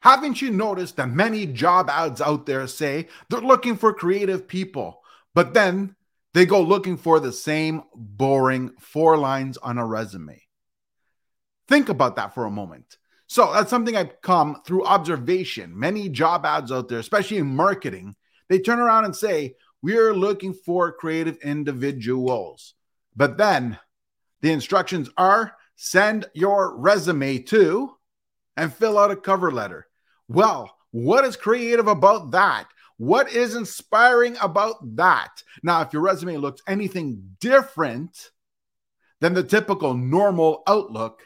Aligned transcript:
Haven't 0.00 0.40
you 0.40 0.50
noticed 0.50 0.96
that 0.96 1.10
many 1.10 1.46
job 1.46 1.90
ads 1.90 2.20
out 2.20 2.46
there 2.46 2.66
say 2.66 3.08
they're 3.28 3.40
looking 3.40 3.76
for 3.76 3.92
creative 3.92 4.48
people, 4.48 5.02
but 5.34 5.52
then 5.52 5.94
they 6.32 6.46
go 6.46 6.62
looking 6.62 6.96
for 6.96 7.20
the 7.20 7.32
same 7.32 7.82
boring 7.94 8.72
four 8.78 9.18
lines 9.18 9.58
on 9.58 9.76
a 9.76 9.86
resume? 9.86 10.42
Think 11.68 11.88
about 11.88 12.16
that 12.16 12.34
for 12.34 12.46
a 12.46 12.50
moment. 12.50 12.96
So 13.26 13.52
that's 13.52 13.70
something 13.70 13.96
I've 13.96 14.20
come 14.22 14.62
through 14.66 14.86
observation. 14.86 15.78
Many 15.78 16.08
job 16.08 16.44
ads 16.44 16.72
out 16.72 16.88
there, 16.88 16.98
especially 16.98 17.38
in 17.38 17.54
marketing, 17.54 18.16
they 18.48 18.58
turn 18.58 18.80
around 18.80 19.04
and 19.04 19.14
say, 19.14 19.54
We're 19.82 20.14
looking 20.14 20.54
for 20.54 20.90
creative 20.92 21.36
individuals. 21.44 22.74
But 23.14 23.36
then 23.36 23.78
the 24.40 24.50
instructions 24.50 25.10
are 25.16 25.54
send 25.76 26.26
your 26.34 26.76
resume 26.76 27.38
to 27.38 27.96
and 28.56 28.74
fill 28.74 28.98
out 28.98 29.10
a 29.10 29.16
cover 29.16 29.52
letter. 29.52 29.86
Well, 30.30 30.76
what 30.92 31.24
is 31.24 31.34
creative 31.34 31.88
about 31.88 32.30
that? 32.30 32.68
What 32.98 33.32
is 33.32 33.56
inspiring 33.56 34.36
about 34.40 34.76
that? 34.94 35.42
Now, 35.64 35.80
if 35.80 35.92
your 35.92 36.02
resume 36.02 36.36
looks 36.36 36.62
anything 36.68 37.34
different 37.40 38.30
than 39.20 39.34
the 39.34 39.42
typical 39.42 39.92
normal 39.94 40.62
outlook, 40.68 41.22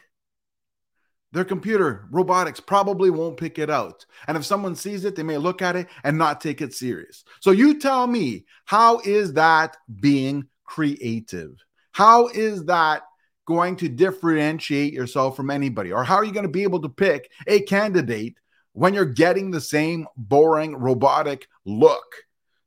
their 1.33 1.45
computer 1.45 2.07
robotics 2.09 2.59
probably 2.59 3.11
won't 3.11 3.37
pick 3.37 3.59
it 3.59 3.69
out. 3.69 4.03
And 4.27 4.37
if 4.37 4.43
someone 4.43 4.75
sees 4.75 5.05
it, 5.05 5.15
they 5.15 5.21
may 5.21 5.37
look 5.37 5.61
at 5.61 5.75
it 5.75 5.87
and 6.03 6.17
not 6.17 6.41
take 6.41 6.61
it 6.63 6.73
serious. 6.73 7.25
So 7.41 7.51
you 7.51 7.79
tell 7.79 8.07
me, 8.07 8.45
how 8.63 9.01
is 9.05 9.33
that 9.33 9.77
being 9.99 10.47
creative? 10.63 11.63
How 11.91 12.29
is 12.29 12.65
that 12.65 13.03
going 13.45 13.75
to 13.75 13.87
differentiate 13.87 14.93
yourself 14.93 15.35
from 15.35 15.51
anybody? 15.51 15.91
Or 15.91 16.03
how 16.03 16.15
are 16.15 16.23
you 16.23 16.31
going 16.31 16.47
to 16.47 16.51
be 16.51 16.63
able 16.63 16.81
to 16.81 16.89
pick 16.89 17.29
a 17.45 17.59
candidate 17.61 18.37
when 18.75 18.93
you're 18.93 19.05
getting 19.05 19.51
the 19.51 19.61
same 19.61 20.05
boring 20.17 20.75
robotic 20.75 21.47
look. 21.63 22.03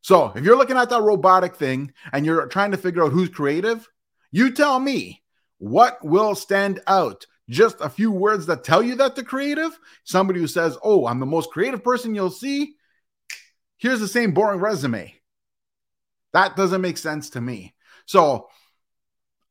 So 0.00 0.32
if 0.34 0.42
you're 0.42 0.56
looking 0.56 0.78
at 0.78 0.88
that 0.88 1.02
robotic 1.02 1.54
thing 1.54 1.92
and 2.12 2.24
you're 2.24 2.46
trying 2.46 2.70
to 2.70 2.78
figure 2.78 3.04
out 3.04 3.12
who's 3.12 3.28
creative, 3.28 3.86
you 4.32 4.50
tell 4.50 4.80
me 4.80 5.22
what 5.58 6.02
will 6.02 6.34
stand 6.34 6.80
out. 6.86 7.26
Just 7.50 7.76
a 7.80 7.90
few 7.90 8.10
words 8.10 8.46
that 8.46 8.64
tell 8.64 8.82
you 8.82 8.94
that 8.96 9.16
they're 9.16 9.24
creative. 9.24 9.78
Somebody 10.04 10.40
who 10.40 10.46
says, 10.46 10.78
Oh, 10.82 11.06
I'm 11.06 11.20
the 11.20 11.26
most 11.26 11.50
creative 11.50 11.84
person 11.84 12.14
you'll 12.14 12.30
see. 12.30 12.74
Here's 13.76 14.00
the 14.00 14.08
same 14.08 14.32
boring 14.32 14.60
resume. 14.60 15.14
That 16.32 16.56
doesn't 16.56 16.80
make 16.80 16.96
sense 16.96 17.30
to 17.30 17.40
me. 17.42 17.74
So 18.06 18.48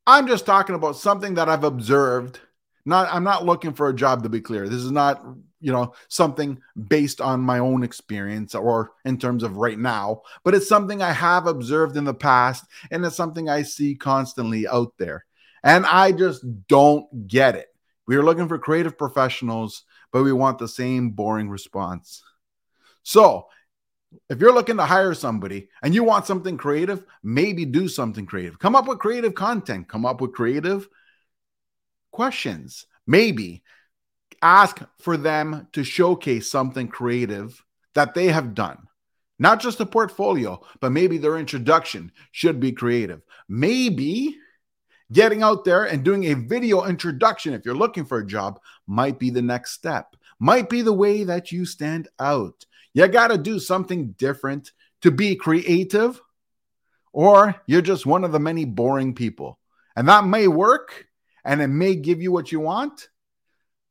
I'm 0.07 0.27
just 0.27 0.47
talking 0.47 0.75
about 0.75 0.95
something 0.95 1.35
that 1.35 1.49
I've 1.49 1.63
observed. 1.63 2.39
Not, 2.83 3.13
I'm 3.13 3.23
not 3.23 3.45
looking 3.45 3.73
for 3.73 3.89
a 3.89 3.95
job 3.95 4.23
to 4.23 4.29
be 4.29 4.41
clear. 4.41 4.67
This 4.67 4.81
is 4.81 4.91
not 4.91 5.23
you 5.59 5.71
know 5.71 5.93
something 6.07 6.59
based 6.87 7.19
on 7.21 7.41
my 7.41 7.59
own 7.59 7.83
experience 7.83 8.53
or 8.53 8.91
in 9.05 9.17
terms 9.17 9.43
of 9.43 9.57
right 9.57 9.79
now 9.79 10.21
but 10.43 10.53
it's 10.53 10.69
something 10.69 11.01
i 11.01 11.11
have 11.11 11.47
observed 11.47 11.97
in 11.97 12.03
the 12.03 12.13
past 12.13 12.65
and 12.91 13.05
it's 13.05 13.15
something 13.15 13.49
i 13.49 13.63
see 13.63 13.95
constantly 13.95 14.67
out 14.67 14.93
there. 14.97 15.25
And 15.63 15.85
i 15.85 16.11
just 16.11 16.45
don't 16.67 17.27
get 17.27 17.55
it. 17.55 17.67
We 18.05 18.15
are 18.15 18.23
looking 18.23 18.47
for 18.47 18.59
creative 18.59 18.97
professionals 18.97 19.83
but 20.11 20.23
we 20.23 20.31
want 20.33 20.57
the 20.57 20.67
same 20.67 21.09
boring 21.11 21.49
response. 21.49 22.23
So 23.03 23.47
if 24.29 24.39
you're 24.39 24.53
looking 24.53 24.77
to 24.77 24.85
hire 24.85 25.13
somebody 25.13 25.69
and 25.81 25.93
you 25.93 26.03
want 26.03 26.25
something 26.25 26.57
creative 26.57 27.03
maybe 27.23 27.65
do 27.65 27.87
something 27.87 28.25
creative. 28.25 28.59
Come 28.59 28.75
up 28.75 28.87
with 28.87 28.99
creative 28.99 29.35
content. 29.35 29.89
Come 29.89 30.05
up 30.05 30.21
with 30.21 30.33
creative 30.33 30.87
questions. 32.11 32.85
Maybe 33.05 33.63
ask 34.41 34.81
for 34.99 35.17
them 35.17 35.67
to 35.73 35.83
showcase 35.83 36.49
something 36.49 36.87
creative 36.87 37.63
that 37.95 38.13
they 38.13 38.27
have 38.27 38.53
done. 38.53 38.87
Not 39.39 39.59
just 39.61 39.79
a 39.79 39.85
portfolio, 39.85 40.61
but 40.79 40.91
maybe 40.91 41.17
their 41.17 41.37
introduction 41.37 42.11
should 42.31 42.59
be 42.59 42.71
creative. 42.71 43.21
Maybe 43.47 44.35
getting 45.11 45.43
out 45.43 45.63
there 45.63 45.83
and 45.83 46.03
doing 46.03 46.25
a 46.25 46.33
video 46.33 46.85
introduction, 46.85 47.53
if 47.53 47.65
you're 47.65 47.75
looking 47.75 48.05
for 48.05 48.19
a 48.19 48.25
job, 48.25 48.59
might 48.87 49.19
be 49.19 49.29
the 49.29 49.41
next 49.41 49.71
step, 49.71 50.15
might 50.39 50.69
be 50.69 50.81
the 50.81 50.93
way 50.93 51.23
that 51.23 51.51
you 51.51 51.65
stand 51.65 52.07
out. 52.19 52.65
You 52.93 53.07
got 53.07 53.27
to 53.27 53.37
do 53.37 53.59
something 53.59 54.11
different 54.17 54.71
to 55.01 55.11
be 55.11 55.35
creative, 55.35 56.19
or 57.13 57.55
you're 57.67 57.81
just 57.81 58.05
one 58.05 58.23
of 58.23 58.31
the 58.31 58.39
many 58.39 58.65
boring 58.65 59.13
people. 59.13 59.59
And 59.95 60.07
that 60.09 60.25
may 60.25 60.47
work 60.47 61.05
and 61.45 61.61
it 61.61 61.67
may 61.67 61.95
give 61.95 62.21
you 62.21 62.31
what 62.31 62.51
you 62.51 62.59
want, 62.59 63.09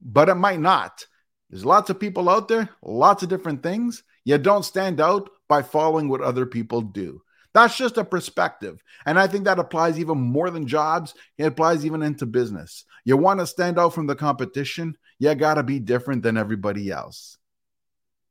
but 0.01 0.29
it 0.29 0.35
might 0.35 0.61
not. 0.61 1.07
There's 1.51 1.65
lots 1.65 1.91
of 1.91 2.01
people 2.01 2.29
out 2.29 2.49
there, 2.49 2.69
lots 2.83 3.23
of 3.23 3.29
different 3.29 3.63
things. 3.63 4.03
You 4.25 4.39
don't 4.39 4.65
stand 4.65 5.01
out 5.01 5.31
by 5.49 5.63
following 5.63 6.09
what 6.09 6.21
other 6.21 6.47
people 6.47 6.81
do. 6.81 7.23
That's 7.55 7.77
just 7.77 7.97
a 7.97 8.05
perspective. 8.05 8.83
And 9.07 9.19
I 9.19 9.27
think 9.27 9.45
that 9.45 9.59
applies 9.59 9.99
even 9.99 10.19
more 10.19 10.51
than 10.51 10.67
jobs. 10.67 11.15
It 11.39 11.45
applies 11.45 11.87
even 11.87 12.03
into 12.03 12.27
business. 12.27 12.85
You 13.05 13.17
want 13.17 13.41
to 13.41 13.47
stand 13.47 13.79
out 13.79 13.95
from 13.95 14.07
the 14.07 14.17
competition, 14.17 14.97
you 15.19 15.35
got 15.35 15.55
to 15.55 15.63
be 15.63 15.79
different 15.79 16.23
than 16.23 16.37
everybody 16.37 16.91
else. 16.91 17.39